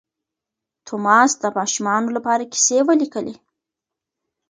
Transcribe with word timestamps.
توماس 0.87 1.31
د 1.41 1.45
ماشومانو 1.57 2.09
لپاره 2.17 2.49
کیسې 2.53 2.79
ولیکلې. 2.85 3.35